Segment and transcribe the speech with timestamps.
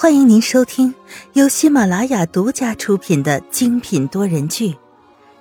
[0.00, 0.94] 欢迎您收听
[1.34, 4.70] 由喜马拉雅独家出品的精品多人剧《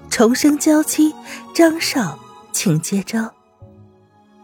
[0.09, 1.13] 重生娇妻》，
[1.55, 2.19] 张少，
[2.51, 3.33] 请接招。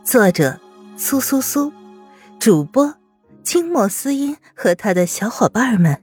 [0.05, 0.57] 作者：
[0.95, 1.69] 苏苏苏，
[2.39, 2.95] 主播：
[3.43, 6.01] 清墨思音和他的小伙伴们。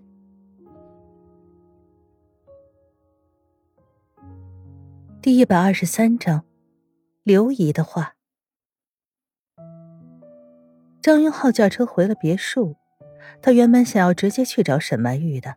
[5.22, 6.44] 第一百二十三章，
[7.22, 8.12] 刘姨的话。
[11.00, 12.76] 张云浩驾车回了别墅。
[13.42, 15.56] 他原本想要直接去找沈曼玉的，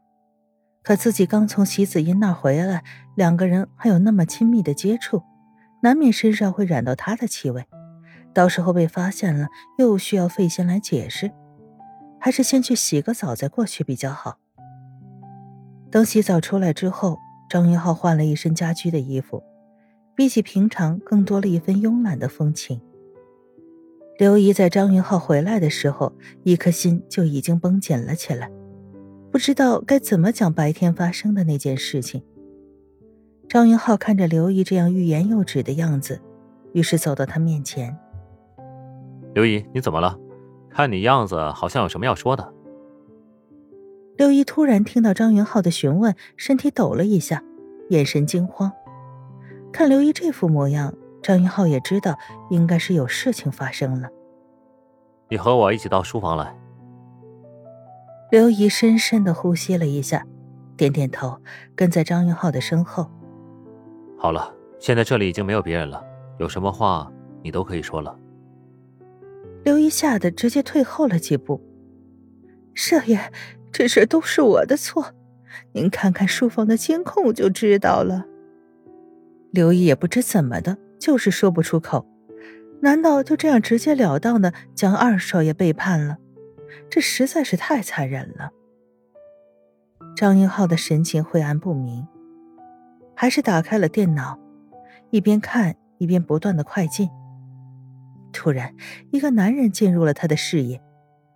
[0.82, 2.84] 可自己刚从席子音那儿回来，
[3.16, 5.22] 两个人还有那么亲密的接触，
[5.84, 7.64] 难免身上会染到她的气味，
[8.34, 11.32] 到时候被发现了又需要费心来解释，
[12.20, 14.40] 还是先去洗个澡再过去比较好。
[15.92, 19.44] 等洗澡出来之后，张云浩换了一身家居的衣服，
[20.16, 22.82] 比起平常更多了一分慵懒的风情。
[24.18, 28.50] 刘姨在张云浩回来的时候，一颗心就已经绷紧了起来，
[29.30, 32.24] 不知道该怎么讲白天发生的那件事情。
[33.50, 36.22] 张云浩看着刘姨这样欲言又止的样子，
[36.72, 37.98] 于是走到她面前
[39.36, 40.18] ：“刘姨，你怎么了？
[40.70, 42.54] 看你样子好像有什么要说的。”
[44.16, 47.44] 刘姨突然听到张云浩的询问，身体抖了一下，
[47.90, 48.72] 眼神惊慌。
[49.74, 50.94] 看刘姨这副模样。
[51.26, 52.20] 张云浩也知道
[52.52, 54.08] 应该是有事情发生了。
[55.28, 56.56] 你和我一起到书房来。
[58.30, 60.24] 刘姨深深的呼吸了一下，
[60.78, 61.36] 点点头，
[61.76, 63.10] 跟在张云浩的身后。
[64.20, 66.06] 好了，现在这里已经没有别人了，
[66.38, 68.16] 有什么话你都可以说了。
[69.64, 71.60] 刘姨吓得直接退后了几步。
[72.76, 73.20] 少爷，
[73.72, 75.08] 这事都是我的错，
[75.74, 78.26] 您看看书房的监控就知道了。
[79.50, 80.78] 刘姨也不知怎么的。
[81.06, 82.04] 就是说不出口，
[82.82, 86.18] 难道就这样直截了当的将二少爷背叛了？
[86.90, 88.50] 这实在是太残忍了。
[90.16, 92.08] 张英浩的神情晦暗不明，
[93.16, 94.40] 还是打开了电脑，
[95.12, 97.08] 一边看一边不断的快进。
[98.34, 98.74] 突然，
[99.12, 100.82] 一个男人进入了他的视野，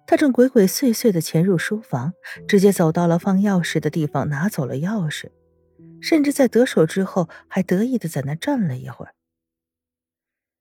[0.08, 2.14] 他正鬼鬼祟祟的潜入书房，
[2.48, 5.30] 直接走到了放钥匙的地方，拿走了钥匙，
[6.02, 9.14] 甚至在得手之后还得意的在那站了一会儿。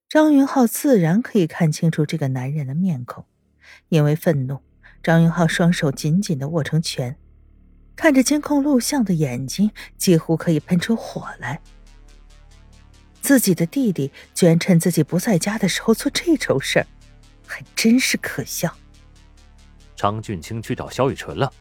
[0.08, 3.26] 张云浩自然可以看清楚这个男人的面孔，
[3.90, 4.62] 因为愤怒，
[5.02, 7.14] 张云浩双手紧紧的握成拳，
[7.94, 11.60] 看着监控录像的眼睛几乎可以喷出火来。
[13.20, 16.86] 自己的弟弟居然趁自己不在家的时候做这种事儿，
[17.46, 18.74] 还真是可笑。
[19.94, 21.52] 张俊清去找肖雨纯了。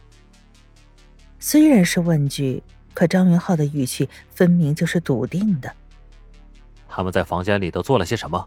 [1.38, 2.64] 虽然是问句，
[2.94, 5.76] 可张云浩的语气分明就是笃定的。
[6.98, 8.44] 他们在房间里都做了些什么？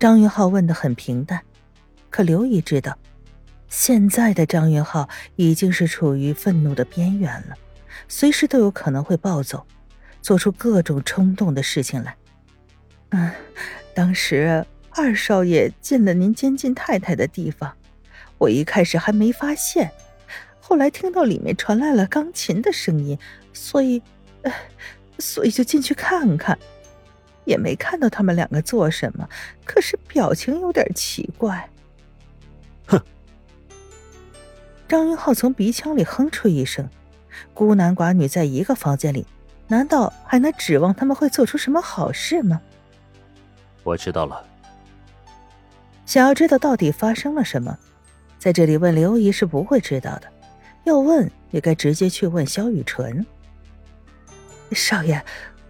[0.00, 1.40] 张云浩问的很平淡，
[2.10, 2.98] 可刘姨知道，
[3.68, 7.54] 现在的张云浩已经是处于愤怒的边缘了，
[8.08, 9.64] 随时都有可能会暴走，
[10.20, 12.16] 做出各种冲动的事情来。
[13.10, 13.30] 嗯，
[13.94, 17.72] 当时二少爷进了您监禁太太的地方，
[18.38, 19.88] 我一开始还没发现，
[20.58, 23.16] 后来听到里面传来了钢琴的声音，
[23.52, 24.02] 所以，
[25.22, 26.58] 所以就进去看看。
[27.44, 29.28] 也没看到他们两个做什么，
[29.64, 31.68] 可是表情有点奇怪。
[32.86, 33.00] 哼！
[34.86, 36.88] 张云浩从鼻腔里哼出一声
[37.52, 39.26] ：“孤男寡女在一个房间里，
[39.66, 42.60] 难道还能指望他们会做出什么好事吗？”
[43.82, 44.46] 我知道了。
[46.06, 47.76] 想要知道到底发生了什么，
[48.38, 50.28] 在这里问刘姨是不会知道的。
[50.84, 53.26] 要问，也该直接去问萧雨纯。
[54.74, 55.24] 少爷。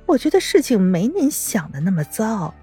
[0.06, 2.54] 我觉得事情没您想的那么糟。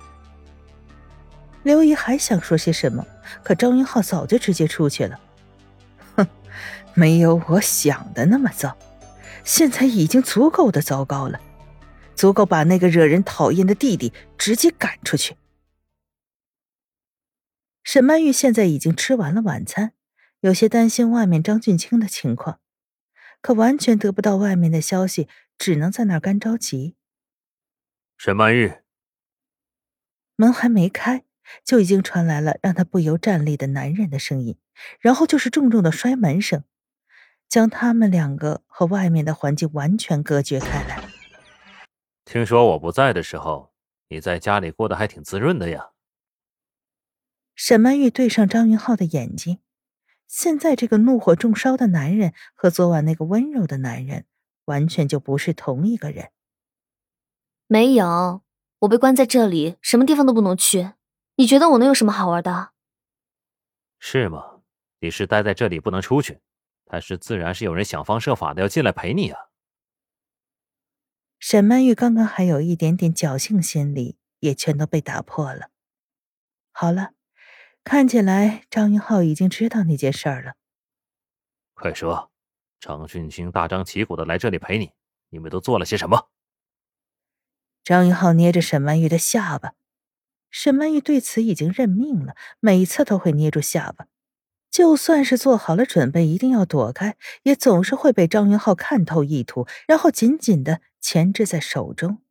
[1.64, 3.06] 刘姨还想说些什么，
[3.44, 5.20] 可张云浩早就直接出去了。
[6.16, 6.28] 哼，
[6.94, 8.78] 没有我想的那么糟，
[9.44, 11.40] 现在已经足够的糟糕了，
[12.16, 15.36] 足够把那个惹人讨厌的弟弟直接赶出去。
[17.84, 19.94] 沈曼玉现在已经吃完了晚餐，
[20.42, 22.60] 有些担心外面张俊清的情况，
[23.42, 25.28] 可完全得不到外面的消息，
[25.60, 26.96] 只能在那儿干着急。
[28.18, 28.74] 沈曼玉，
[30.36, 31.26] 门还没开，
[31.64, 34.58] 就已经传来了让他不由站立的男人的声音，
[35.00, 36.64] 然后就是重重的摔门声，
[37.48, 41.04] 将他们两个和外面的环境完全隔绝开来。
[42.24, 43.74] 听说我不在的时候，
[44.08, 45.92] 你在家里过得还挺滋润的呀。
[47.54, 49.60] 沈曼玉对上张云浩的眼睛，
[50.26, 54.26] 现在这个怒火中烧的男人和昨晚那个温柔的男人，
[54.70, 56.32] 完全就不是同一个人。
[57.68, 58.44] 没有，
[58.80, 60.94] 我被关在这里，什么地方都不能去。
[61.36, 62.72] 你觉得我能有什么好玩的？
[64.00, 64.62] 是吗？
[65.00, 66.40] 你是待在这里不能出去，
[66.86, 69.50] 但是自然是有人想方设法的要进来陪你啊。
[71.40, 75.70] 沈曼玉刚刚还有一点点侥幸心理，也全都被打破了。
[76.72, 77.14] 好了，
[77.84, 80.54] 看起来张云浩已经知道那件事儿了。
[81.74, 82.29] 快说，
[82.80, 84.92] 张俊清大张旗鼓的来这里陪你，
[85.30, 86.30] 你们都做了些什么？
[87.84, 89.74] 张云浩捏着沈曼玉的下巴，
[90.50, 94.08] 沈曼玉对此已经认命了，每次都会捏住下巴。
[94.72, 102.22] 就算是做好了准备，一定要躲开，也总是会被张云浩看透意图，然后紧紧的钳制在手中。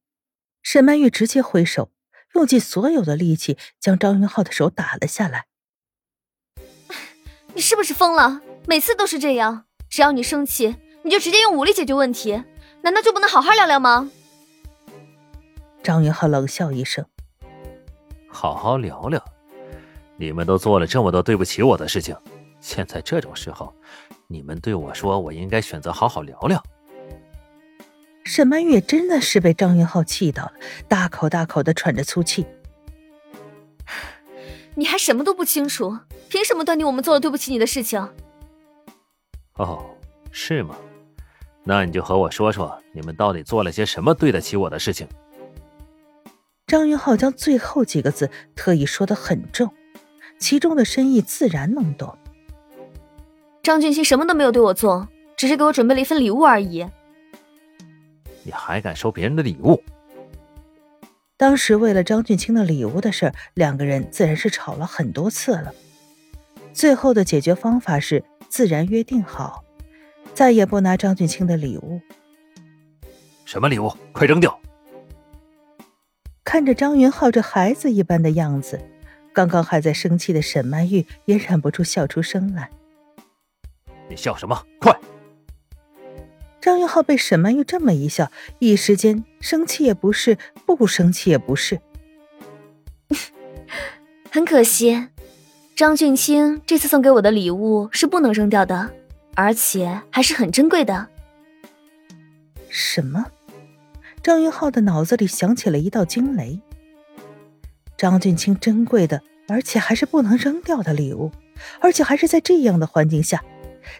[0.62, 1.90] 沈曼玉直接挥手，
[2.34, 5.46] 用尽所有的力气将张云浩的手打了下来。
[7.54, 8.40] 你是不是疯了？
[8.66, 12.42] 每次都是这样，只要你生气，你就直接用武力解决问题，
[12.82, 14.10] 难道就不能好好聊聊吗？
[15.82, 17.04] 张云浩冷笑一声
[18.28, 19.24] ：“好好聊聊。”
[20.20, 22.16] 你们都做了这么多对不起我的事情，
[22.60, 23.72] 现在这种时候，
[24.26, 26.62] 你们对我说，我应该选择好好聊聊。
[28.24, 30.52] 沈曼玉真的是被张云浩气到了，
[30.88, 32.44] 大口大口的喘着粗气。
[34.74, 35.98] 你还什么都不清楚，
[36.28, 38.06] 凭什么断定我们做了对不起你的事情？
[39.58, 39.84] 哦，
[40.32, 40.74] 是吗？
[41.64, 45.06] 那你就和我说说，你们到底做了些什么对得起我的事情？
[46.66, 49.70] 张云浩将最后几个字特意说的很重。
[50.38, 52.16] 其中的深意自然能懂。
[53.60, 56.86] 张俊清什么都没有对我做，只是给我准备了一份礼物而已。
[58.44, 59.82] 你还敢收别人的礼物？
[61.36, 65.74] 当时为了张俊清的礼物的事，两个人自然是吵了很多次了。
[66.72, 69.64] 最后的解决方法是自然约定好，
[70.34, 72.00] 再也不拿张俊清的礼物。
[73.44, 73.92] 什么礼物？
[74.12, 74.60] 快扔掉！
[76.44, 78.80] 看着张云浩这孩子一般的样子。
[79.34, 82.70] 刚刚还在生气的沈曼玉也忍不住笑出声来。
[84.08, 84.66] 你笑什么？
[84.80, 84.98] 快！
[86.60, 90.36] 张云浩被沈曼玉这么一笑，一时间生气也不是，
[90.66, 91.80] 不生气也不是。
[94.32, 95.08] 很可惜，
[95.78, 98.90] 张俊清这次送给我的礼物是不能扔掉的，
[99.36, 101.06] 而且还是很珍贵的。
[102.68, 103.26] 什么？
[104.20, 106.58] 张云浩的脑子里响起了一道惊雷。
[107.96, 111.30] 张俊清珍贵的，而且还是不能扔掉的礼物，
[111.78, 113.44] 而且还是在这样的环境下，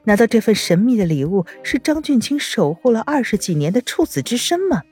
[0.03, 4.83] 难道这份神秘的礼物是张俊清守护了二十几年的处子之身吗？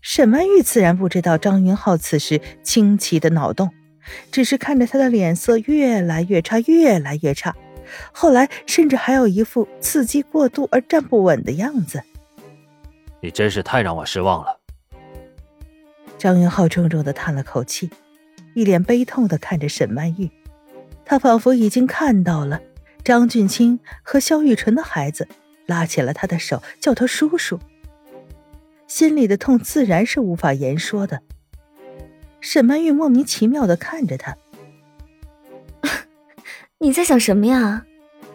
[0.00, 3.70] 沈曼玉自然不知道张云浩此时清奇的脑洞，
[4.30, 7.54] 只是看着他的脸色越来越差，越来越差，
[8.12, 12.02] 后来甚至还有一副刺激过度而站不稳的样子。
[13.20, 14.60] 你真是太让我失望了。
[16.18, 17.90] 张云浩重重的叹了口气，
[18.54, 20.30] 一脸悲痛的看着沈曼玉，
[21.04, 22.60] 他仿佛已经看到了
[23.02, 25.28] 张俊清和肖玉纯的孩子，
[25.66, 27.58] 拉起了他的手，叫他叔叔。
[28.86, 31.20] 心里的痛自然是无法言说的。
[32.44, 34.36] 沈曼玉莫名其妙的看着他，
[36.78, 37.86] 你在想什么呀？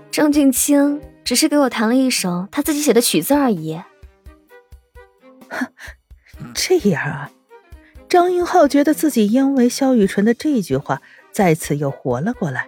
[0.09, 3.79] 张俊清只是给我弹了一首他自己写的曲子而已。
[5.47, 5.67] 哼，
[6.55, 7.29] 这样啊。
[8.09, 12.67] 张英浩觉得自己因为萧雨纯的这句话，再次又活了过来。